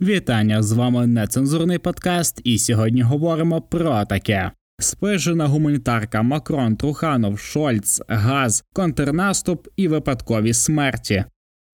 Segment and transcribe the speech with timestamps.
[0.00, 8.02] Вітання з вами нецензурний подкаст, і сьогодні говоримо про таке: спижена гуманітарка Макрон, Труханов, Шольц,
[8.08, 11.24] Газ, контрнаступ і випадкові смерті.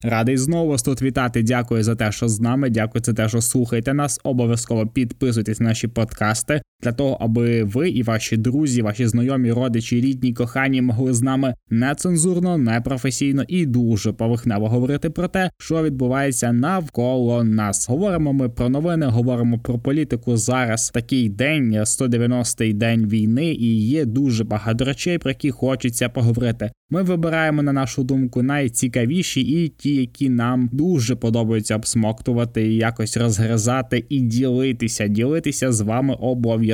[0.03, 1.43] Радий знову вас тут вітати.
[1.43, 2.71] Дякую за те, що з нами.
[2.71, 4.21] Дякую за те, що слухаєте нас.
[4.25, 10.01] Обов'язково підписуйтесь на наші подкасти для того, аби ви і ваші друзі, ваші знайомі, родичі,
[10.01, 16.53] рідні, кохані могли з нами нецензурно, непрофесійно і дуже поверхнево говорити про те, що відбувається
[16.53, 17.89] навколо нас.
[17.89, 20.37] Говоримо ми про новини, говоримо про політику.
[20.37, 26.71] Зараз такий день, 190-й день війни, і є дуже багато речей, про які хочеться поговорити.
[26.93, 33.17] Ми вибираємо на нашу думку найцікавіші і ті, які нам дуже подобаються обсмоктувати, і якось
[33.17, 36.70] розгризати і ділитися, ділитися з вами обов'язково.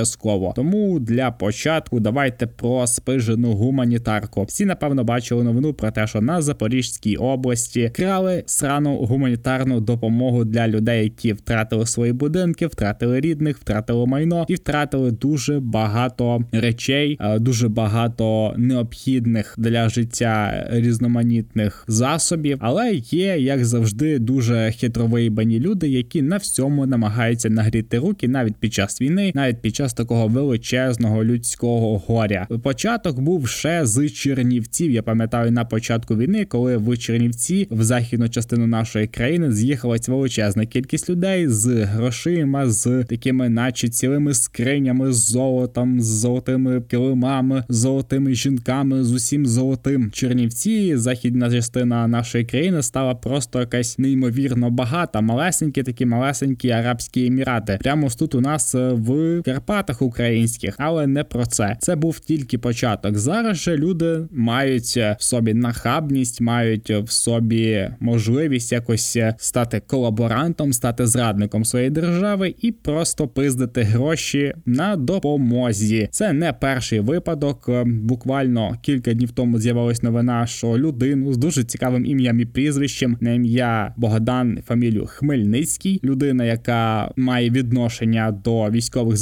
[0.56, 4.44] Тому для початку давайте про спижену гуманітарку.
[4.44, 10.68] Всі напевно бачили новину про те, що на Запорізькій області крали срану гуманітарну допомогу для
[10.68, 17.38] людей, які втратили свої будинки, втратили рідних, втратили майно і втратили дуже багато речей, е,
[17.38, 25.88] дуже багато необхідних для життя життя різноманітних засобів, але є, як завжди, дуже хитровиїбані люди,
[25.88, 31.24] які на всьому намагаються нагріти руки навіть під час війни, навіть під час такого величезного
[31.24, 32.46] людського горя.
[32.62, 34.90] Початок був ще з Чернівців.
[34.90, 40.66] Я пам'ятаю на початку війни, коли в Чернівці в західну частину нашої країни з'їхалась величезна
[40.66, 47.76] кількість людей з грошима, з такими, наче цілими скринями з золотом, з золотими килимами, з
[47.76, 50.10] золотими жінками, з усім золотим.
[50.10, 55.20] Чернівці, західна частина нашої країни стала просто якась неймовірно багата.
[55.20, 57.78] Малесенькі такі малесенькі арабські емірати.
[57.80, 61.76] Прямо тут у нас е, в Карпатах українських, але не про це.
[61.80, 63.18] Це був тільки початок.
[63.18, 69.82] Зараз же люди мають е, в собі нахабність, мають в собі можливість якось е, стати
[69.86, 76.08] колаборантом, стати зрадником своєї держави і просто пиздити гроші на допомозі.
[76.10, 77.70] Це не перший випадок.
[77.86, 83.16] Буквально кілька днів тому з'явилося ось новина, що людину з дуже цікавим ім'ям і прізвищем
[83.20, 89.16] на ім'я Богдан, фамілію Хмельницький, людина, яка має відношення до військових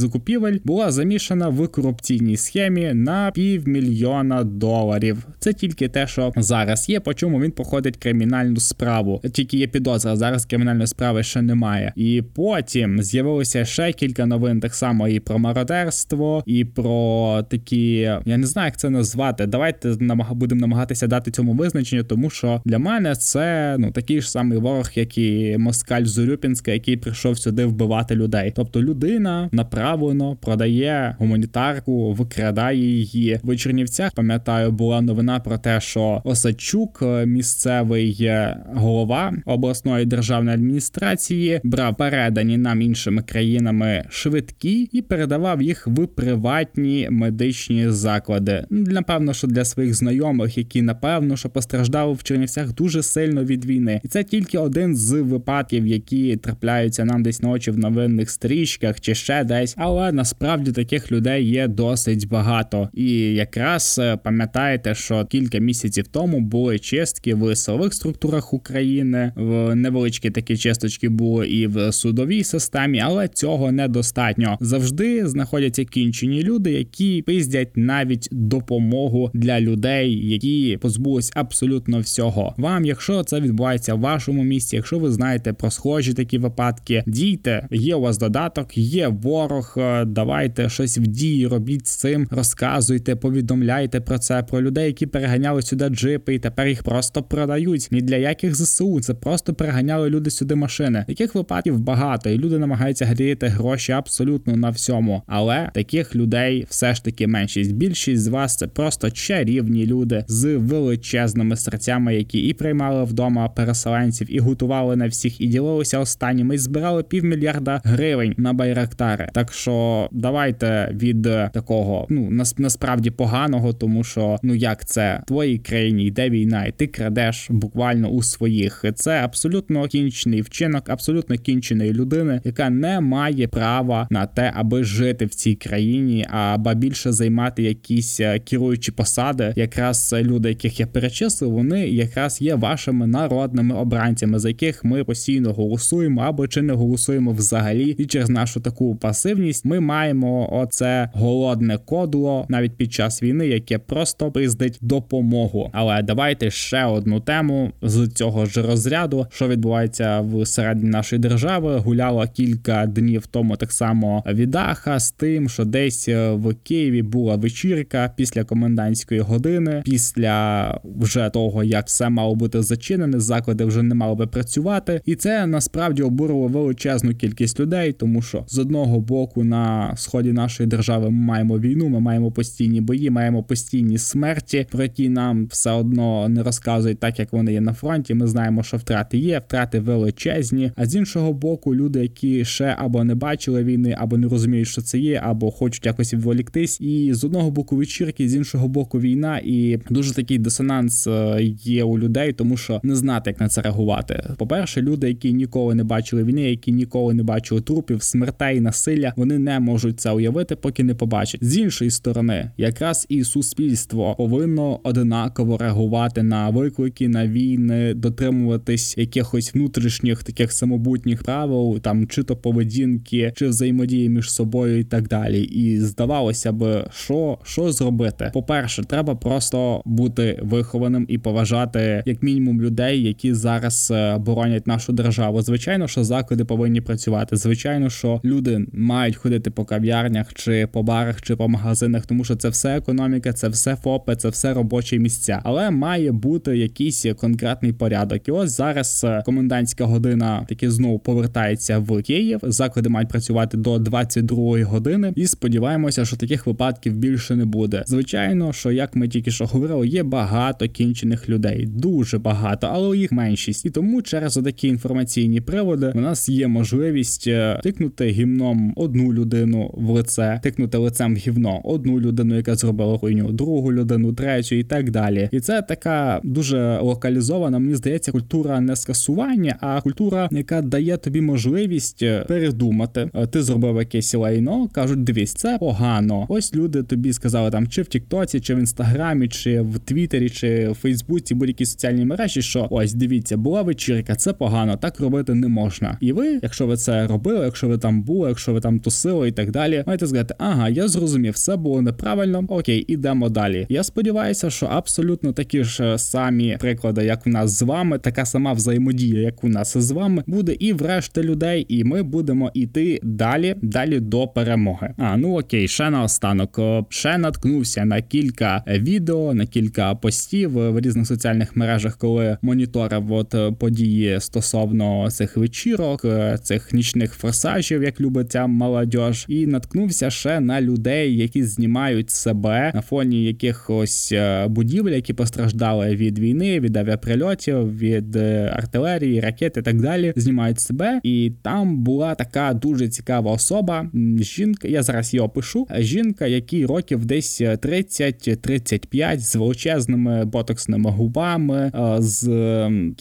[0.44, 5.26] закупівель, була замішана в корупційній схемі на півмільйона доларів.
[5.38, 7.00] Це тільки те, що зараз є.
[7.00, 9.20] По чому він проходить кримінальну справу.
[9.32, 10.16] Тільки є підозра.
[10.16, 11.92] Зараз кримінальної справи ще немає.
[11.96, 17.94] І потім з'явилося ще кілька новин, так само і про мародерство, і про такі.
[18.24, 19.46] Я не знаю, як це назвати.
[19.46, 19.96] Давайте
[20.30, 24.90] будемо намагатися дати цьому визначення, тому що для мене це ну такий ж самий ворог,
[24.94, 28.52] як і москаль Зурюпінська, який прийшов сюди вбивати людей.
[28.56, 34.12] Тобто людина направлено продає гуманітарку, викрадає її в Чернівцях.
[34.14, 41.96] Пам'ятаю, була новина про те, що Осадчук, е, місцевий е, голова обласної державної адміністрації, брав
[41.96, 48.64] передані нам іншими країнами швидкі і передавав їх в приватні медичні заклади.
[48.70, 54.00] Напевно, що для своїх знайомих які напевно що постраждали в Чернівцях дуже сильно від війни,
[54.04, 59.14] і це тільки один з випадків, які трапляються нам десь ночі в новинних стрічках чи
[59.14, 59.74] ще десь.
[59.78, 62.88] Але насправді таких людей є досить багато.
[62.94, 69.74] І якраз е, пам'ятаєте, що кілька місяців тому були чистки в силових структурах України, в
[69.74, 74.58] невеличкі такі чисточки були і в судовій системі, але цього недостатньо.
[74.60, 82.54] Завжди знаходяться кінчені люди, які пиздять навіть допомогу для людей, які позбулись абсолютно всього.
[82.56, 87.68] Вам, якщо це відбувається в вашому місті, якщо ви знаєте про схожі такі випадки, дійте,
[87.70, 89.78] є у вас додаток, є ворог.
[90.04, 95.62] Давайте щось в дії робіть з цим, розказуйте, повідомляйте про це, про людей, які переганяли
[95.62, 97.88] сюди джипи, і тепер їх просто продають.
[97.90, 101.04] Ні для яких зсу це просто переганяли люди сюди машини.
[101.08, 105.22] Таких випадків багато, і люди намагаються гріти гроші абсолютно на всьому.
[105.26, 107.72] Але таких людей все ж таки меншість.
[107.72, 114.34] Більшість з вас це просто чарівні люди з величезними серцями, які і приймали вдома переселенців,
[114.34, 119.28] і готували на всіх, і ділилися останніми, і збирали півмільярда гривень на байрактари.
[119.34, 119.72] Так що
[120.12, 126.30] давайте від такого, ну насправді поганого, тому що ну як це в твоїй країні йде
[126.30, 128.84] війна, і ти крадеш буквально у своїх.
[128.94, 135.26] Це абсолютно кінчений вчинок, абсолютно кінченої людини, яка не має права на те, аби жити
[135.26, 141.50] в цій країні, аба більше займати якісь е, керуючі посади, якраз люди, яких я перечислив,
[141.50, 147.32] вони якраз є вашими народними обранцями, за яких ми постійно голосуємо або чи не голосуємо
[147.32, 153.46] взагалі, і через нашу таку пасивність ми маємо оце голодне кодло навіть під час війни,
[153.46, 155.70] яке просто пиздить допомогу.
[155.72, 161.76] Але давайте ще одну тему з цього ж розряду, що відбувається в середині нашої держави.
[161.78, 168.12] Гуляло кілька днів тому так само відаха з тим, що десь в Києві була вечірка
[168.16, 174.14] після комендантської години, після вже того, як все мало бути зачинене, заклади вже не мали
[174.14, 179.73] би працювати, і це насправді обурило величезну кількість людей, тому що з одного боку на
[179.96, 185.08] сході нашої держави ми маємо війну, ми маємо постійні бої, маємо постійні смерті, про які
[185.08, 188.14] нам все одно не розказують так, як вони є на фронті.
[188.14, 190.72] Ми знаємо, що втрати є, втрати величезні.
[190.76, 194.82] А з іншого боку, люди, які ще або не бачили війни, або не розуміють, що
[194.82, 196.80] це є, або хочуть якось відволіктись.
[196.80, 201.84] І з одного боку вечірки, з іншого боку, війна, і дуже такий дисонанс е, є
[201.84, 204.24] у людей, тому що не знати, як на це реагувати.
[204.38, 209.12] По перше, люди, які ніколи не бачили війни, які ніколи не бачили трупів, смертей, насилля,
[209.16, 211.44] вони не можуть це уявити, поки не побачать.
[211.44, 219.54] З іншої сторони, якраз і суспільство повинно одинаково реагувати на виклики, на війни, дотримуватись якихось
[219.54, 225.42] внутрішніх таких самобутніх правил, там чи то поведінки, чи взаємодії між собою, і так далі.
[225.42, 228.30] І здавалося б, що що зробити.
[228.34, 234.66] По перше, треба просто бути вихованим і поважати як мінімум людей, які зараз е, боронять
[234.66, 235.42] нашу державу.
[235.42, 237.36] Звичайно, що заклади повинні працювати.
[237.36, 242.36] Звичайно, що люди мають ходити по кав'ярнях чи по барах, чи по магазинах, тому що
[242.36, 247.72] це все економіка, це все ФОПи, це все робочі місця, але має бути якийсь конкретний
[247.72, 248.28] порядок.
[248.28, 252.40] І ось зараз е, комендантська година таки знову повертається в Київ.
[252.42, 257.84] Заклади мають працювати до 22 години, і сподіваємося, що таких випадків більше не буде.
[257.86, 263.12] Звичайно, що як ми тільки що говорили, є багато кінчених людей, дуже багато, але їх
[263.12, 263.66] меншість.
[263.66, 269.43] І тому через такі інформаційні приводи у нас є можливість е, тикнути гімном одну людину
[269.74, 274.64] в лице, тикнути лицем в гівно одну людину, яка зробила хуйню, другу людину, третю і
[274.64, 275.28] так далі.
[275.32, 277.58] І це така дуже локалізована.
[277.58, 283.10] Мені здається, культура не скасування, а культура, яка дає тобі можливість е, передумати.
[283.14, 286.26] Е, ти зробив якесь лайно, кажуть, дивись, це погано.
[286.28, 290.68] Ось люди тобі сказали там, чи в Тіктоці, чи в інстаграмі, чи в Твіттері, чи
[290.68, 295.48] в Фейсбуці, будь-які соціальні мережі, що ось дивіться, була вечірка, це погано, так робити не
[295.48, 295.98] можна.
[296.00, 299.32] І ви, якщо ви це робили, якщо ви там були, якщо ви там тусили і
[299.32, 302.44] так далі, маєте сказати, ага, я зрозумів, все було неправильно.
[302.48, 303.66] Окей, ідемо далі.
[303.68, 308.52] Я сподіваюся, що абсолютно такі ж самі приклади, як у нас з вами, така сама
[308.52, 313.54] взаємодія, як у нас з вами, буде і врешті людей, і ми будемо іти далі,
[313.62, 314.94] далі до перемоги.
[314.98, 316.60] А ну окей, ще наостанок.
[316.88, 323.34] Ще наткнувся на кілька відео, на кілька постів в різних соціальних мережах, коли моніторив от
[323.58, 326.06] події стосовно цих вечірок,
[326.42, 328.94] цих нічних форсажів, як любить ця молодь,
[329.28, 335.96] і наткнувся ще на людей, які знімають себе на фоні якихось е, будівель, які постраждали
[335.96, 340.12] від війни, від авіаприльотів, від е, артилерії, ракет і так далі.
[340.16, 343.90] Знімають себе, і там була така дуже цікава особа.
[344.20, 345.66] Жінка, я зараз її опишу.
[345.78, 352.24] Жінка, якій років десь 30-35, з величезними ботоксними губами, е, з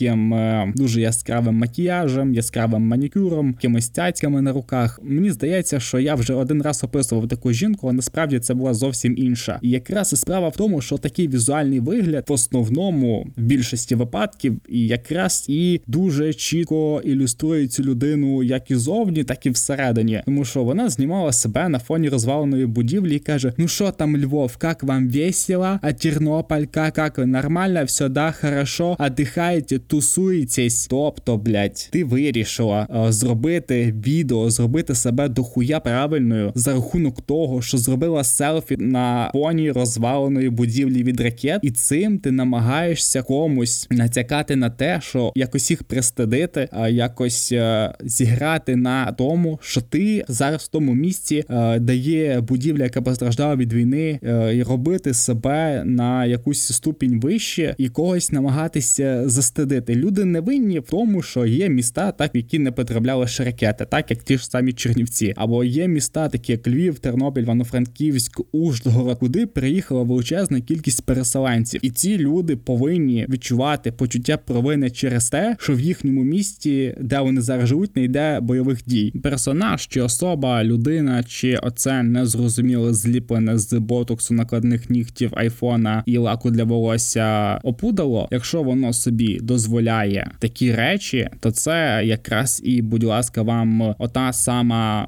[0.04, 0.36] таким
[0.76, 5.00] дуже яскравим макіяжем, яскравим манікюром, якимись цяцьками на руках.
[5.04, 9.18] Мені здається, що я вже один раз описував таку жінку, а насправді це була зовсім
[9.18, 9.60] інша.
[9.62, 14.62] І якраз і справа в тому, що такий візуальний вигляд в основному в більшості випадків
[14.70, 20.46] і якраз і дуже чітко ілюструє цю людину як і зовні, так і всередині, тому
[20.46, 24.84] що вона знімала себе на фоні розваленої будівлі і каже: Ну що там, Львов, як
[24.84, 25.80] вам весело?
[25.82, 30.88] А Тернополь, як, нормально, все да, хорошо, отдыхаете, тусуєтесь.
[30.88, 37.78] Тобто, блядь, ти вирішила е, зробити відео, зробити себе дохуя правильною за рахунок того, що
[37.78, 44.70] зробила селфі на фоні розваленої будівлі від ракет, і цим ти намагаєшся комусь натякати на
[44.70, 50.68] те, що якось їх пристидити, а якось е, зіграти на тому, що ти зараз в
[50.68, 56.74] тому місці е, дає будівля, яка постраждала від війни, е, і робити себе на якусь
[56.74, 59.96] ступінь вище і когось намагатися застидити.
[59.96, 64.12] Люди не винні в тому, що є міста, так які не потрапляли ще ракети, так
[64.12, 69.46] як ті ж самі Чернівці, або є міста, такі як Львів, Тернопіль, Івано-Франківськ, Ужгород, куди
[69.46, 75.80] приїхала величезна кількість переселенців, і ці люди повинні відчувати почуття провини через те, що в
[75.80, 79.14] їхньому місті, де вони зараз живуть, не йде бойових дій.
[79.24, 86.52] Персонаж чи особа, людина, чи оце незрозуміле зліплене з ботоксу накладних нігтів айфона і лаку
[86.52, 88.28] для волосся опудало.
[88.32, 95.06] Якщо воно собі дозволяє такі речі, то це якраз і, будь ласка, вам ота сама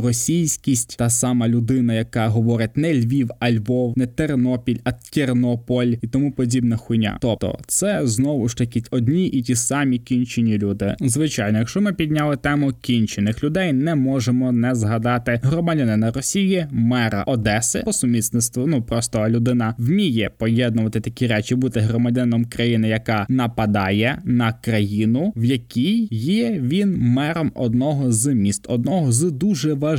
[0.00, 6.06] російськість, та сама людина, яка говорить не Львів, а Львов, не Тернопіль, а Тернополь і
[6.06, 7.18] тому подібна хуйня.
[7.20, 10.96] Тобто, це знову ж таки одні і ті самі кінчені люди.
[11.00, 17.82] Звичайно, якщо ми підняли тему кінчених людей, не можемо не згадати громадянина Росії, мера Одеси
[17.84, 18.66] по сумісництву.
[18.66, 25.44] Ну просто людина вміє поєднувати такі речі, бути громадянином країни, яка нападає на країну, в
[25.44, 29.89] якій є він мером одного з міст, одного з дуже важливих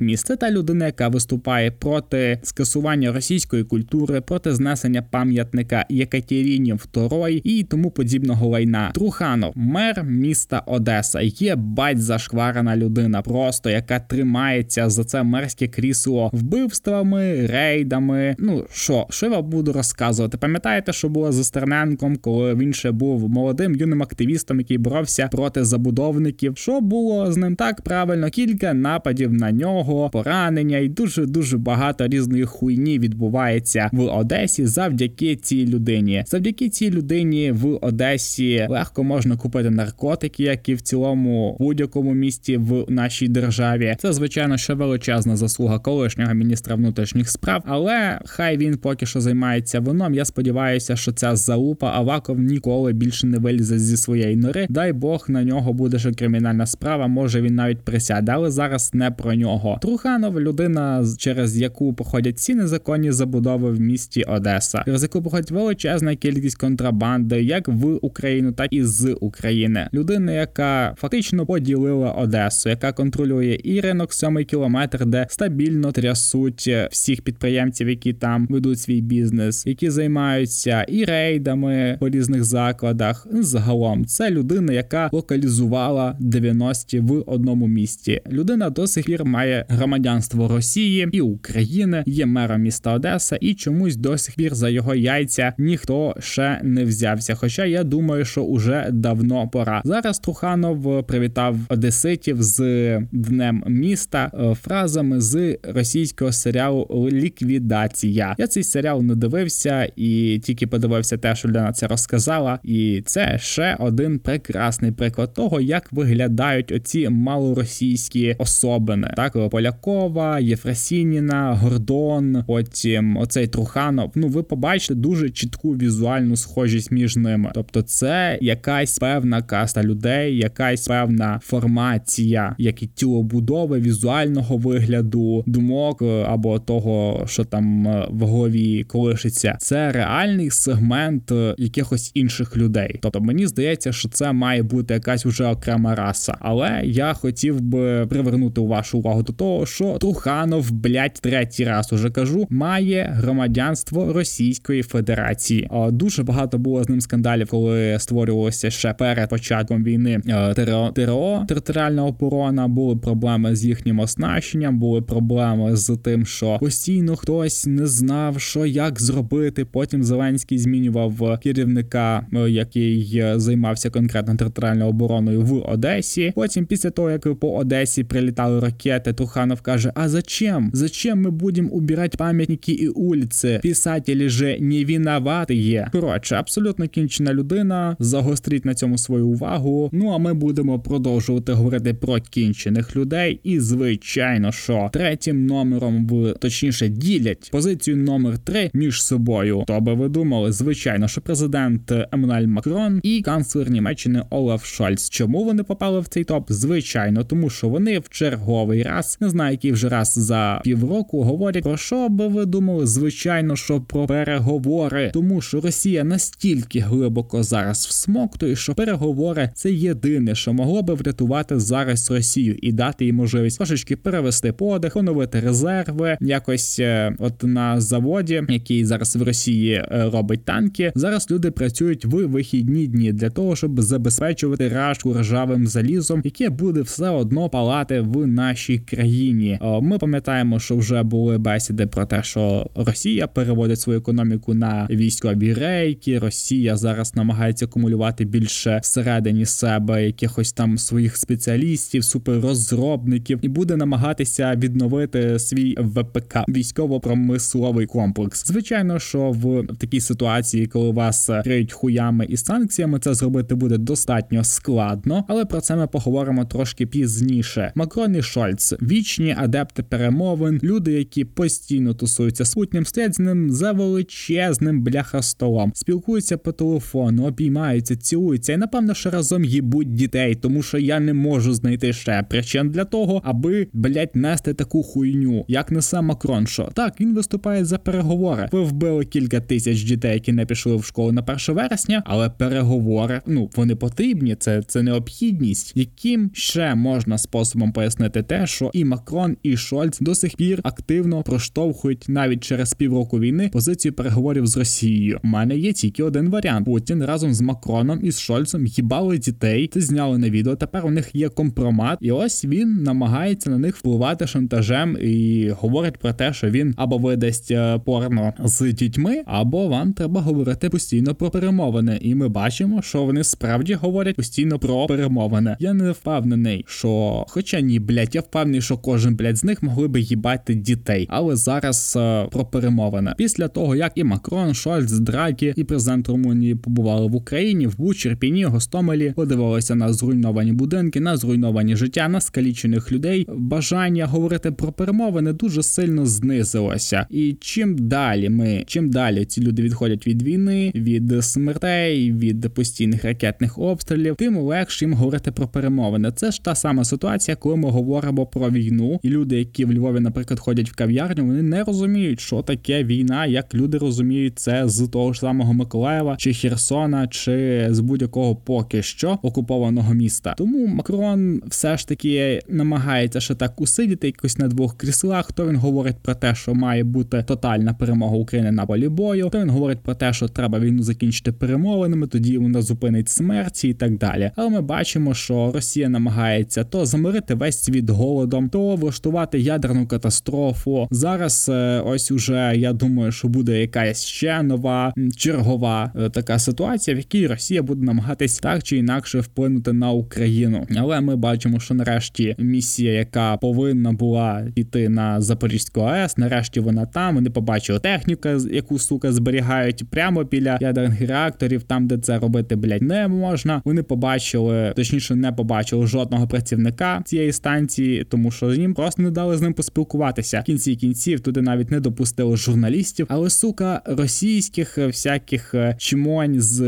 [0.00, 0.26] міст.
[0.26, 7.62] Це та людина, яка виступає проти скасування російської культури, проти знесення пам'ятника Єкатеріні II і
[7.62, 8.90] тому подібного лайна.
[8.94, 16.30] Труханов, мер міста Одеса, є бать зашкварена людина, просто яка тримається за це мерське крісло
[16.32, 18.36] вбивствами, рейдами.
[18.38, 20.38] Ну що, що я буду розказувати?
[20.38, 25.64] Пам'ятаєте, що було з Стерненком, коли він ще був молодим юним активістом, який боровся проти
[25.64, 26.52] забудовників?
[26.56, 28.30] Що було з ним так правильно?
[28.30, 35.36] Кілька нападів на нього, поранення, і дуже дуже багато різної хуйні відбувається в Одесі завдяки
[35.36, 36.24] цій людині.
[36.26, 42.56] Завдяки цій людині в Одесі легко можна купити наркотики, як і в цілому будь-якому місті
[42.56, 43.96] в нашій державі.
[43.98, 49.80] Це звичайно ще величезна заслуга колишнього міністра внутрішніх справ, але хай він поки що займається
[49.80, 50.14] вином.
[50.14, 54.66] Я сподіваюся, що ця залупа Аваков ніколи більше не вилізе зі своєї нори.
[54.68, 57.06] Дай Бог на нього буде ще кримінальна справа.
[57.06, 59.78] Може він навіть присяде, але зараз не про нього.
[59.82, 66.16] Труханов людина, через яку походять ці незаконні забудови в місті Одеса, через яку походить величезна
[66.16, 69.88] кількість контрабанди, як в Україну, так і з України.
[69.94, 77.22] Людина, яка фактично поділила Одесу, яка контролює і ринок сьомий кілометр, де стабільно трясуть всіх
[77.22, 83.26] підприємців, які там ведуть свій бізнес, які займаються і рейдами по різних закладах.
[83.32, 88.20] Загалом це людина, яка локалізувала 90-ті в одному місті.
[88.32, 93.96] Людина до сих пір має громадянство Росії і України, є мером міста Одеса, і чомусь
[93.96, 97.34] до сих пір за його яйця ніхто ще не взявся.
[97.34, 99.82] Хоча я думаю, що уже давно пора.
[99.84, 108.34] Зараз Труханов привітав Одеситів з днем міста е, фразами з російського серіалу Ліквідація.
[108.38, 112.58] Я цей серіал не дивився і тільки подивився те, що Лена це розказала.
[112.64, 118.36] І це ще один прекрасний приклад того, як виглядають оці малоросійські
[118.84, 119.12] особини.
[119.16, 124.12] Так, Полякова, Єфросініна, Гордон, потім оцей Труханов.
[124.14, 127.50] Ну, ви побачите дуже чітку візуальну схожість між ними.
[127.54, 136.02] Тобто, це якась певна каста людей, якась певна формація, як і тілобудови, візуального вигляду, думок
[136.02, 139.56] е, або того, що там е, в голові колишиться.
[139.60, 142.98] Це реальний сегмент е, якихось інших людей.
[143.02, 146.36] Тобто мені здається, що це має бути якась уже окрема раса.
[146.40, 152.10] Але я хотів би привернути вашу увагу до того, що Труханов, блять, третій раз уже
[152.10, 155.70] кажу, має громадянство Російської Федерації.
[155.90, 160.20] Дуже багато було з ним скандалів, коли створювалося ще перед початком війни
[160.54, 162.68] ТРО, ТРО територіальна оборона.
[162.68, 168.66] Були проблеми з їхнім оснащенням, були проблеми з тим, що постійно хтось не знав, що
[168.66, 169.64] як зробити.
[169.64, 176.32] Потім Зеленський змінював керівника, який займався конкретно територіальною обороною в Одесі.
[176.34, 180.70] Потім, після того як по Одесі прилітали ракети, Труханов каже: А зачем?
[180.72, 183.60] Зачем ми будемо убирати пам'ятники і вулиці?
[183.62, 185.88] Писателі же не виноваты є.
[185.92, 187.96] Коротше, абсолютно кінчена людина.
[187.98, 189.90] Загостріть на цьому свою увагу.
[189.92, 193.40] Ну а ми будемо продовжувати говорити про кінчених людей.
[193.42, 199.64] І звичайно, що третім номером в точніше ділять позицію номер три між собою.
[199.66, 205.10] То би ви думали, звичайно, що президент Еммануель Макрон і канцлер Німеччини Олаф Шольц.
[205.10, 206.52] Чому вони попали в цей топ?
[206.52, 208.08] Звичайно, тому що вони в
[208.54, 212.86] черговий раз не знаю, який вже раз за півроку говорять про що би ви думали?
[212.86, 220.34] Звичайно, що про переговори, тому що Росія настільки глибоко зараз всмоктує, що переговори це єдине,
[220.34, 226.16] що могло би врятувати зараз Росію і дати їй можливість трошечки перевести подих, оновити резерви.
[226.20, 230.92] Якось е, от на заводі, який зараз в Росії е, робить танки.
[230.94, 236.82] Зараз люди працюють в вихідні дні для того, щоб забезпечувати рашку ржавим залізом, яке буде
[236.82, 239.58] все одно палати в нашій країні.
[239.82, 245.54] Ми пам'ятаємо, що вже були бесіди про те, що Росія переводить свою економіку на військові
[245.54, 246.18] рейки.
[246.18, 254.54] Росія зараз намагається акумулювати більше всередині себе якихось там своїх спеціалістів, суперрозробників, і буде намагатися
[254.56, 258.46] відновити свій ВПК військово-промисловий комплекс.
[258.46, 264.44] Звичайно, що в такій ситуації, коли вас криють хуями і санкціями, це зробити буде достатньо
[264.44, 267.72] складно, але про це ми поговоримо трошки пізніше.
[267.74, 268.74] Макрон і Шольц.
[268.82, 275.72] Вічні адепти перемовин, люди, які постійно тусуються з Путіним, стоять з ним за величезним бляхастолом,
[275.74, 281.14] спілкуються по телефону, обіймаються, цілуються і напевно ще разом їбуть дітей, тому що я не
[281.14, 286.46] можу знайти ще причин для того, аби блять нести таку хуйню, як несе Макрон.
[286.46, 288.48] Що так він виступає за переговори.
[288.52, 293.20] Ви вбили кілька тисяч дітей, які не пішли в школу на 1 вересня, але переговори
[293.26, 294.34] ну вони потрібні.
[294.34, 300.14] Це це необхідність, яким ще можна способом пояснити те, що і Макрон, і Шольц до
[300.14, 305.20] сих пір активно проштовхують навіть через півроку війни позицію переговорів з Росією.
[305.24, 309.70] У мене є тільки один варіант: Путін разом з Макроном і з Шольцем їбали дітей,
[309.72, 310.56] це зняли на відео.
[310.56, 315.98] Тепер у них є компромат, і ось він намагається на них впливати шантажем і говорить
[315.98, 321.14] про те, що він або видасть е, порно з дітьми, або вам треба говорити постійно
[321.14, 321.98] про перемовини.
[322.00, 325.56] І ми бачимо, що вони справді говорять постійно про перемовини.
[325.58, 329.88] Я не впевнений, що, хоча ні, блять, я впевнений, що кожен блять з них могли
[329.88, 333.14] би їбати дітей, але зараз е, про перемовини.
[333.16, 338.08] Після того як і Макрон, Шольц, Дракі і президент Румунії побували в Україні, в Бучі,
[338.08, 343.26] Ірпіні, Гостомелі, подивилися на зруйновані будинки, на зруйновані життя, на скалічених людей.
[343.36, 347.06] Бажання говорити про перемовини дуже сильно знизилося.
[347.10, 353.04] І чим далі ми, чим далі ці люди відходять від війни, від смертей, від постійних
[353.04, 356.12] ракетних обстрілів, тим легше їм говорити про перемовини.
[356.16, 357.93] Це ж та сама ситуація, коли ми говоримо
[358.32, 362.42] про війну, і люди, які в Львові, наприклад, ходять в кав'ярню, вони не розуміють, що
[362.42, 367.80] таке війна, як люди розуміють це з того ж самого Миколаєва чи Херсона, чи з
[367.80, 370.34] будь-якого поки що окупованого міста.
[370.38, 375.32] Тому Макрон все ж таки намагається ще так усидіти якось на двох кріслах.
[375.32, 379.28] То він говорить про те, що має бути тотальна перемога України на полі бою.
[379.32, 383.74] То він говорить про те, що треба війну закінчити перемовинами, тоді вона зупинить смерті і
[383.74, 384.30] так далі.
[384.36, 390.88] Але ми бачимо, що Росія намагається то замирити весь світ голодом, то влаштувати ядерну катастрофу.
[390.90, 396.94] Зараз е, ось уже я думаю, що буде якась ще нова чергова е, така ситуація,
[396.94, 400.66] в якій Росія буде намагатись так чи інакше вплинути на Україну.
[400.76, 406.86] Але ми бачимо, що нарешті місія, яка повинна була йти на Запорізьку АЕС, нарешті вона
[406.86, 407.14] там.
[407.14, 412.82] Вони побачили техніку, яку сука зберігають прямо біля ядерних реакторів, там де це робити блядь,
[412.82, 413.62] не можна.
[413.64, 417.73] Вони побачили, точніше, не побачили жодного працівника цієї станції,
[418.08, 420.40] тому що їм просто не дали з ним поспілкуватися.
[420.40, 426.58] В кінці кінців туди навіть не допустили журналістів, але сука російських всяких е, чмонь з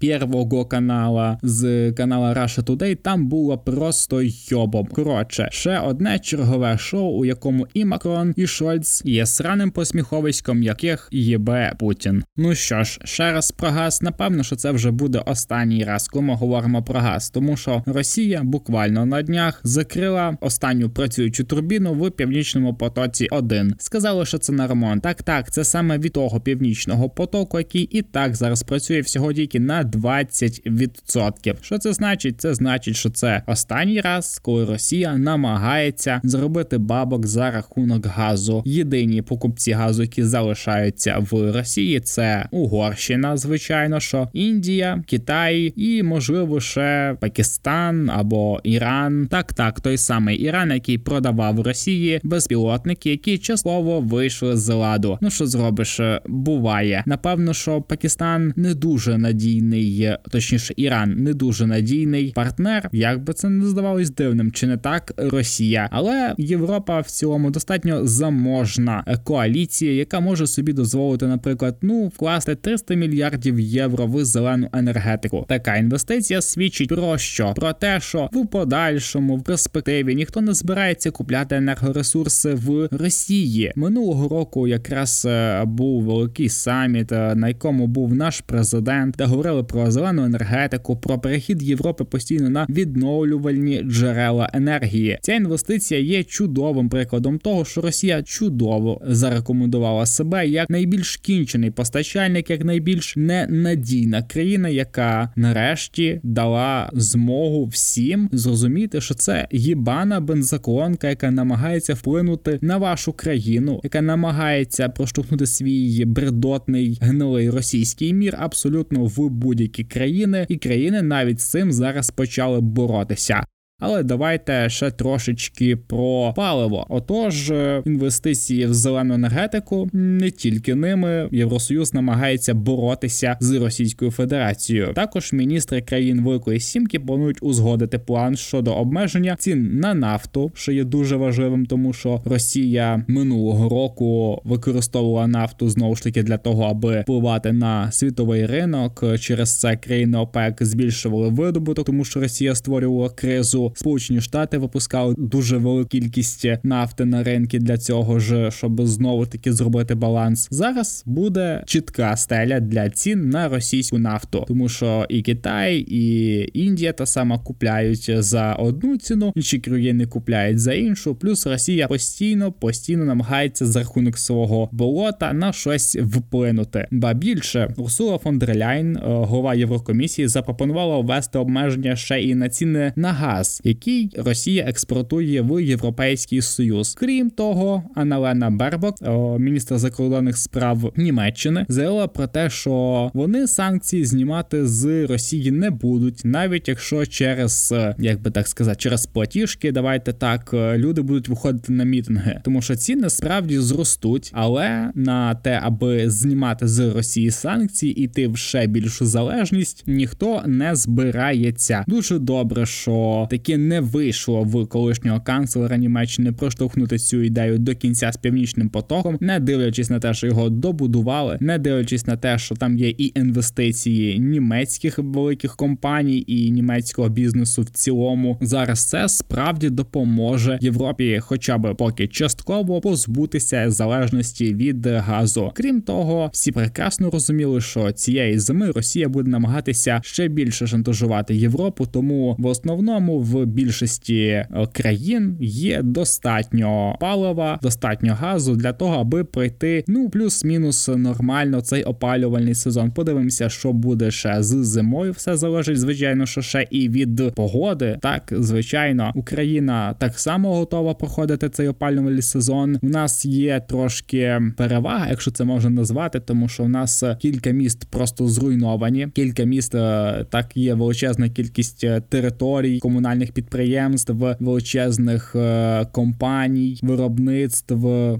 [0.00, 4.86] Первого канала, з канала Russia Today, там було просто йобом.
[4.86, 11.08] Коротше, ще одне чергове шоу, у якому і Макрон, і Шольц є сраним посміховиськом, яких
[11.12, 12.24] єбе Путін.
[12.36, 14.02] Ну що ж, ще раз про газ.
[14.02, 18.42] Напевно, що це вже буде останній раз, коли ми говоримо про газ, тому що Росія
[18.44, 23.28] буквально на днях закрила останню працюючу турбіну в північному потоці.
[23.30, 25.02] 1 сказали, що це на ремонт.
[25.02, 29.60] Так, так, це саме від того північного потоку, який і так зараз працює всього тільки
[29.60, 31.54] на 20%.
[31.62, 32.40] Що це значить?
[32.40, 38.62] Це значить, що це останній раз, коли Росія намагається зробити бабок за рахунок газу.
[38.66, 46.60] Єдині покупці газу, які залишаються в Росії, це Угорщина, звичайно, що Індія, Китай і, можливо,
[46.60, 49.28] ще Пакистан або Іран.
[49.30, 55.18] Так, так, той самий Іран, який продавав Росії безпілотники, які частково вийшли з ладу.
[55.20, 57.02] Ну що зробиш, буває.
[57.06, 62.88] Напевно, що Пакистан не дуже надійний, точніше, Іран не дуже надійний партнер.
[62.92, 68.06] Як би це не здавалось дивним, чи не так Росія, але Європа в цілому достатньо
[68.06, 75.44] заможна коаліція, яка може собі дозволити, наприклад, ну вкласти 300 мільярдів євро в зелену енергетику.
[75.48, 77.52] Така інвестиція свідчить про що?
[77.56, 83.72] Про те, що в подальшому в перспективі ніхто не збирається купляти енергоресурси в Росії.
[83.76, 89.62] Минулого року якраз е, був великий саміт, е, на якому був наш президент, де говорили
[89.64, 95.18] про зелену енергетику, про перехід Європи постійно на відновлювальні джерела енергії.
[95.22, 102.50] Ця інвестиція є чудовим прикладом того, що Росія чудово зарекомендувала себе як найбільш кінчений постачальник,
[102.50, 111.30] як найбільш ненадійна країна, яка нарешті дала змогу всім зрозуміти, що це їбана бензоколонка, яка
[111.30, 119.30] намагається вплинути на вашу країну, яка намагається проштовхнути свій бредотний гнилий російський мір абсолютно в
[119.30, 123.46] будь-які країни, і країни навіть з цим зараз почали боротися.
[123.78, 126.86] Але давайте ще трошечки про паливо.
[126.88, 134.92] Отож, е, інвестиції в зелену енергетику не тільки ними Євросоюз намагається боротися з Російською Федерацією.
[134.94, 140.84] Також міністри країн Великої Сімки планують узгодити план щодо обмеження цін на нафту, що є
[140.84, 147.00] дуже важливим, тому що Росія минулого року використовувала нафту знову ж таки для того, аби
[147.00, 149.04] впливати на світовий ринок.
[149.20, 153.65] Через це країни ОПЕК збільшували видобуток, тому що Росія створювала кризу.
[153.74, 159.52] Сполучені Штати випускали дуже велику кількість нафти на ринки для цього ж, щоб знову таки
[159.52, 160.48] зробити баланс.
[160.50, 166.92] Зараз буде чітка стеля для цін на російську нафту, тому що і Китай, і Індія
[166.92, 171.14] та сама купляють за одну ціну, інші країни купляють за іншу.
[171.14, 176.86] Плюс Росія постійно постійно намагається за рахунок свого болота на щось вплинути.
[176.90, 182.48] Ба більше Урсула фон дер Ляйн, е, голова Єврокомісії, запропонувала ввести обмеження ще і на
[182.48, 186.94] ціни на газ, який Росія експортує в Європейський Союз.
[186.94, 194.04] Крім того, Аналена Бербок, е, міністр закордонних справ Німеччини, заявила про те, що вони санкції
[194.04, 199.72] знімати з Росії не будуть, навіть якщо через е, як би так сказати, через платіжки,
[199.72, 205.60] давайте так, люди будуть виходити на мітинги, тому що ціни справді зростуть, але на те,
[205.62, 211.84] аби знімати з Росії санкції, іти в ще більшу залежність, ніхто не збирається.
[211.88, 218.12] Дуже добре, що таки не вийшло в колишнього канцлера Німеччини проштовхнути цю ідею до кінця
[218.12, 222.54] з північним потоком, не дивлячись на те, що його добудували, не дивлячись на те, що
[222.54, 228.38] там є і інвестиції німецьких великих компаній і німецького бізнесу в цілому.
[228.40, 235.52] Зараз це справді допоможе Європі, хоча б поки частково позбутися залежності від газу.
[235.54, 241.86] Крім того, всі прекрасно розуміли, що цієї зими Росія буде намагатися ще більше шантажувати Європу,
[241.86, 249.24] тому в основному в більшості е, країн є достатньо палива, достатньо газу для того, аби
[249.24, 252.90] пройти ну плюс-мінус нормально цей опалювальний сезон.
[252.90, 255.12] Подивимося, що буде ще з зимою.
[255.12, 257.98] Все залежить, звичайно, що ще і від погоди.
[258.02, 262.78] Так, звичайно, Україна так само готова проходити цей опалювальний сезон.
[262.82, 267.84] У нас є трошки перевага, якщо це можна назвати, тому що в нас кілька міст
[267.90, 269.08] просто зруйновані.
[269.14, 277.74] Кілька міст е, так є величезна кількість е, територій, комунальних підприємств, величезних е, компаній, виробництв,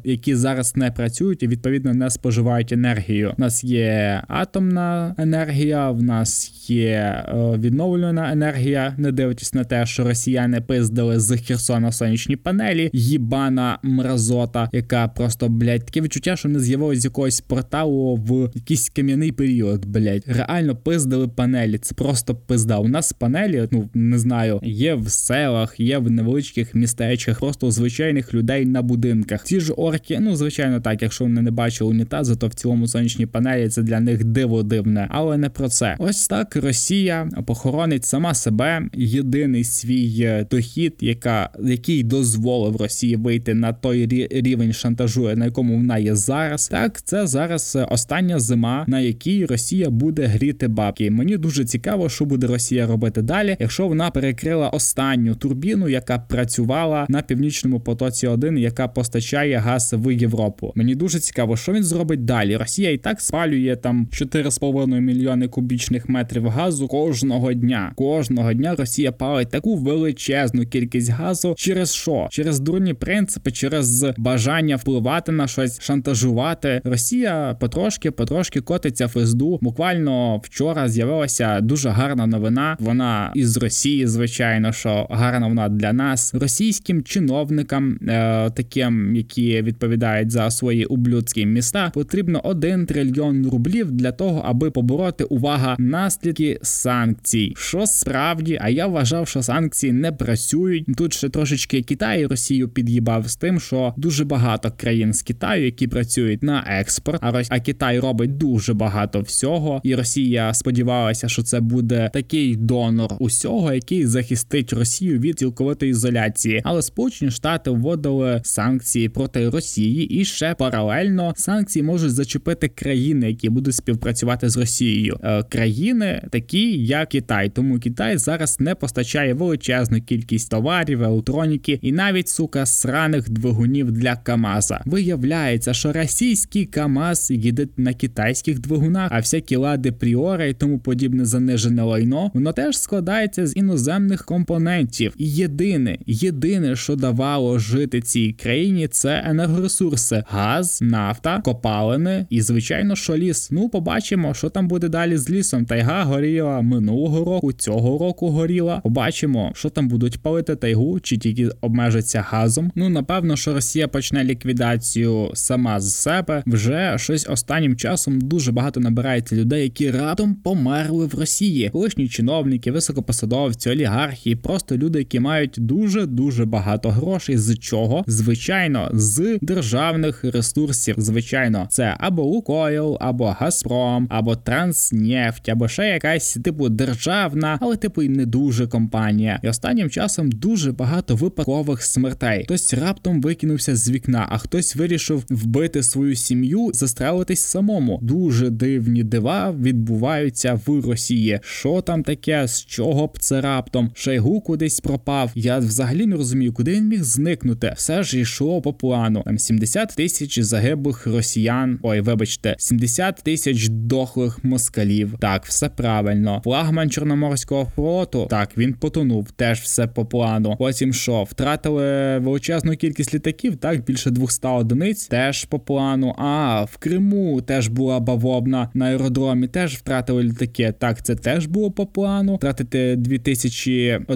[0.04, 3.34] які зараз не працюють і відповідно не споживають енергію.
[3.38, 7.24] У нас є атомна енергія, в нас є
[7.58, 14.68] відновлена енергія, не дивлячись на те, що росіяни пиздили з Херсона сонячні панелі, їбана мразота,
[14.72, 19.86] яка просто блядь, таке відчуття, що не з'явилось з якогось порталу в якийсь кам'яний період.
[19.86, 20.22] Блядь.
[20.26, 21.78] реально пиздили панелі.
[21.78, 22.78] Це просто пизда.
[22.78, 28.34] У нас панелі, ну не знаю, є в селах, є в невеличких містечках, просто звичайних
[28.34, 29.44] людей на будинках.
[29.44, 33.26] Ці ж орки, ну звичайно, так, якщо вони не бачили унітази, то в цілому сонячні
[33.26, 35.96] панелі це для них диво дивне, але не про це.
[35.98, 43.54] Ось так Росія похоронить сама себе єдиний свій е, дохід, яка який дозволив Росії вийти
[43.54, 46.68] на той рівень шантажу, на якому вона є зараз.
[46.68, 51.10] Так, це зараз остання зима, на якій Росія буде гріти бабки.
[51.10, 57.06] Мені дуже цікаво, що буде Росія робити далі, якщо вона перекрила останню турбіну, яка працювала
[57.08, 60.72] на північному потоці, 1 яка постачає газ в Європу.
[60.74, 62.56] Мені дуже цікаво, що він зробить далі.
[62.56, 67.92] Росія і так спалює там 4,5 мільйони кубічних метрів газу кожного дня.
[67.96, 71.54] Кожного дня Росія палить таку величезну кількість газу.
[71.58, 72.28] Через що?
[72.30, 76.80] Через дурні принципи, через бажання впливати на щось, шантажувати.
[76.84, 79.58] Росія потрошки, потрошки котиться в СДУ.
[79.62, 82.76] Буквально вчора з'явилася дуже гарна новина.
[82.80, 90.30] Вона із Росії, звичайно, що гарна вона для нас, російським чиновникам, е, таким, які відповідають
[90.30, 97.52] за свої ублюдські міста, потрібно 1 трильйон рублів для того, аби побороти увага наслідки санкцій.
[97.56, 100.84] Що справді, а я вважав, що санкції не працюють.
[100.96, 105.86] Тут ще трошечки Китай Росію під'їбав з тим, що дуже багато країн з Китаю, які
[105.86, 107.46] працюють на експорт, а Рос...
[107.50, 113.72] а Китай робить дуже багато всього, і Росія сподівалася, що це буде такий донор усього,
[113.72, 116.60] який захистить Росію від цілковитої ізоляції.
[116.64, 123.50] Але Сполучені Штати вводили санкції проти Росії, і ще паралельно санкції можуть зачепити країни, які
[123.50, 125.18] будуть співпрацювати з Росією.
[125.22, 131.92] Е, країни такі, як Китай, тому Китай зараз не постачає величезну кількість товарів, електроніки і
[131.92, 134.80] навіть сука сраних двигунів для Камаза.
[134.84, 141.24] Виявляється, що російський Камаз їде на китайських двигунах, а всякі лади Пріора і тому подібне
[141.24, 145.14] занижене лайно, воно теж складається з іноземних компаній компонентів.
[145.18, 152.96] І єдине, єдине, що давало жити цій країні, це енергоресурси: газ, нафта, копалини і, звичайно,
[152.96, 153.50] що ліс.
[153.50, 155.64] Ну, побачимо, що там буде далі з лісом.
[155.64, 158.80] Тайга горіла минулого року, цього року горіла.
[158.80, 162.72] Побачимо, що там будуть палити тайгу, чи тільки обмежаться газом.
[162.74, 166.42] Ну напевно, що Росія почне ліквідацію сама з себе.
[166.46, 171.70] Вже щось останнім часом дуже багато набирається людей, які раптом померли в Росії.
[171.70, 177.38] Колишні чиновники, високопосадовці, олігархи, просто люди, які мають дуже дуже багато грошей.
[177.38, 178.04] З чого?
[178.06, 180.94] Звичайно, з державних ресурсів.
[180.98, 188.02] Звичайно, це або Лукойл, або Газпром, або Транснефть, або ще якась типу державна, але типу
[188.02, 189.40] і не дуже компанія.
[189.42, 192.44] І останнім часом дуже багато випадкових смертей.
[192.44, 197.98] Хтось раптом викинувся з вікна, а хтось вирішив вбити свою сім'ю, застрелитись самому.
[198.02, 201.40] Дуже дивні дива відбуваються в Росії.
[201.42, 202.48] Що там таке?
[202.48, 203.90] З чого б це раптом?
[204.26, 205.30] Шойгу кудись пропав.
[205.34, 207.72] Я взагалі не розумію, куди він міг зникнути.
[207.76, 209.22] Все ж йшло по плану.
[209.24, 211.78] Там 70 тисяч загиблих росіян.
[211.82, 215.14] Ой, вибачте, 70 тисяч дохлих москалів.
[215.20, 216.40] Так, все правильно.
[216.44, 218.26] Флагман Чорноморського флоту.
[218.30, 219.30] Так, він потонув.
[219.30, 220.56] Теж все по плану.
[220.58, 225.06] Потім що, втратили величезну кількість літаків, так більше 200 одиниць.
[225.06, 226.14] Теж по плану.
[226.18, 229.48] А в Криму теж була бавовна на аеродромі.
[229.48, 230.74] Теж втратили літаки.
[230.78, 232.36] Так, це теж було по плану.
[232.36, 234.15] Втратити 2000 одиниць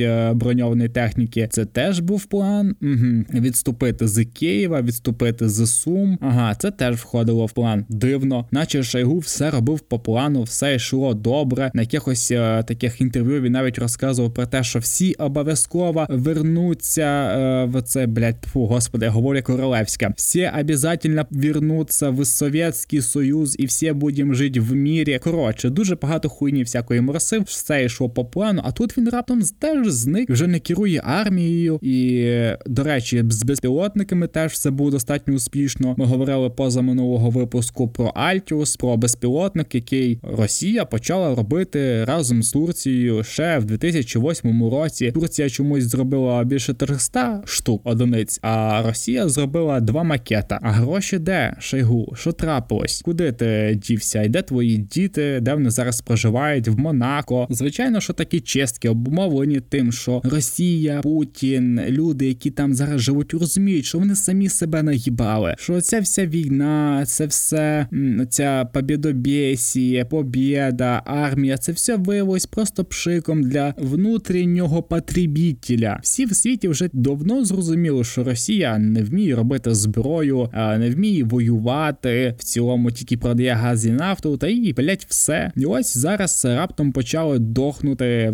[0.00, 1.48] е, броньованої техніки.
[1.50, 2.76] Це теж був план.
[2.82, 3.40] Угу.
[3.40, 6.18] Відступити з Києва, відступити з Сум.
[6.20, 7.84] Ага, це теж входило в план.
[7.88, 11.70] Дивно, наче Шойгу все робив по плану, все йшло добре.
[11.74, 17.64] На якихось е, таких інтерв'ю він навіть розказував про те, що всі обов'язково вернуться е,
[17.64, 20.12] в це, блядь, фу, господи, я говорю королевська.
[20.16, 25.20] Всі обов'язково вернуться в Совєтський Союз і всі будемо жити в мірі.
[25.24, 28.62] Коротше, дуже багато хуйні всякої морсив, все йшло по плану.
[28.64, 31.78] А тут він раптом теж зник, вже не керує армією.
[31.82, 32.30] І
[32.66, 35.94] до речі, з безпілотниками теж все було достатньо успішно.
[35.98, 42.52] Ми говорили поза минулого випуску про Альтіус, про безпілотник, який Росія почала робити разом з
[42.52, 45.12] Турцією ще в 2008 році.
[45.12, 50.58] Турція чомусь зробила більше 300 штук одиниць, а Росія зробила два макета.
[50.62, 51.56] А гроші де?
[51.58, 52.12] Шойгу?
[52.16, 53.02] Що трапилось?
[53.04, 54.22] Куди ти дівся?
[54.22, 55.38] І де твої діти?
[55.42, 56.68] Де вони зараз проживають?
[56.68, 57.46] В Монако?
[57.50, 63.84] Звичайно, що такі чистки обумовлені тим, що Росія, Путін, люди, які там зараз живуть, розуміють,
[63.84, 65.54] що вони самі себе наїбали.
[65.58, 67.86] Що ця вся війна, це все
[68.28, 76.00] ця побєдобєсія, побєда, армія, це все виявилось просто пшиком для внутрішнього потребітеля.
[76.02, 82.34] Всі в світі вже давно зрозуміли, що Росія не вміє робити зброю, не вміє воювати.
[82.38, 85.52] В цілому тільки продає газ і нафту, та і блять все.
[85.56, 88.30] І ось зараз раптом почали дохнути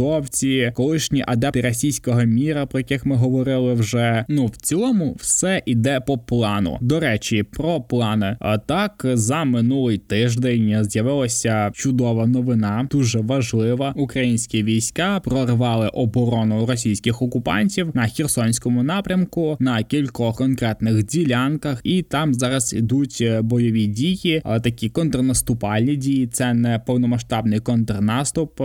[0.00, 4.24] високопосадовці, колишні адепти російського міра, про яких ми говорили вже.
[4.28, 6.78] Ну в цілому все іде по плану.
[6.80, 8.36] До речі, про плани.
[8.40, 13.92] А так за минулий тиждень з'явилася чудова новина, дуже важлива.
[13.96, 22.34] Українські війська прорвали оборону російських окупантів на Херсонському напрямку на кількох конкретних ділянках, і там
[22.34, 26.26] зараз ідуть бойові дії, такі контрнаступальні дії.
[26.26, 28.60] Це не повномасштабний контрнаступ.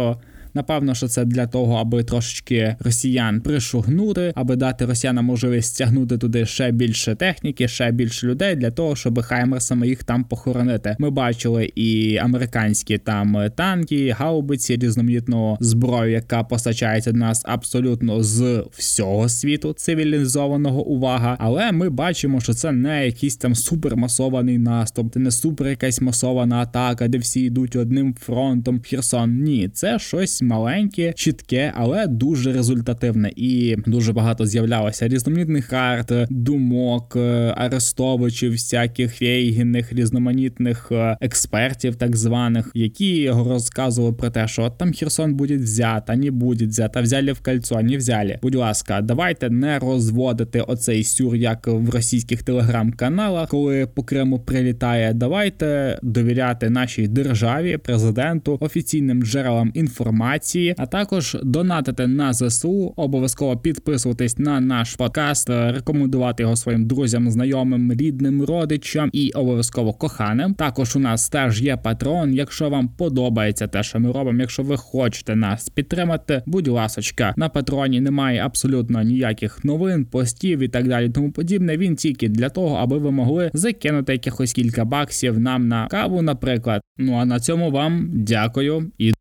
[0.55, 6.45] Напевно, що це для того, аби трошечки росіян пришугнути, аби дати росіянам можливість стягнути туди
[6.45, 10.95] ще більше техніки, ще більше людей для того, щоб хаймерсами їх там похоронити.
[10.99, 18.63] Ми бачили і американські там танки, гаубиці, різноманітну зброю, яка постачається до нас абсолютно з
[18.71, 21.37] всього світу цивілізованого увага.
[21.39, 26.55] Але ми бачимо, що це не якийсь там супермасований наступ, це не супер якась масована
[26.55, 29.43] атака, де всі йдуть одним фронтом в Херсон.
[29.43, 33.31] Ні, це щось маленьке, чітке, але дуже результативне.
[33.35, 42.15] І дуже багато з'являлося різноманітних карт, думок, е, арестовичів, всяких фейгінних, різноманітних е, експертів, так
[42.15, 47.39] званих, які розказували про те, що там Херсон буде взята, не буде взята, взяли в
[47.39, 48.39] кольцо, не взяли.
[48.41, 55.13] Будь ласка, давайте не розводити оцей сюр, як в російських телеграм-каналах, коли по Криму прилітає.
[55.13, 62.93] Давайте довіряти нашій державі, президенту, офіційним джерелам інформації інформації, а також донатити на ЗСУ.
[62.95, 70.53] Обов'язково підписуватись на наш подкаст, рекомендувати його своїм друзям, знайомим, рідним, родичам і обов'язково коханим.
[70.53, 72.33] Також у нас теж є патрон.
[72.33, 77.49] Якщо вам подобається те, що ми робимо, якщо ви хочете нас підтримати, будь ласочка, на
[77.49, 81.09] патроні немає абсолютно ніяких новин, постів і так далі.
[81.09, 81.77] Тому подібне.
[81.77, 86.81] Він тільки для того, аби ви могли закинути якихось кілька баксів нам на каву, наприклад.
[86.97, 89.13] Ну а на цьому вам дякую і.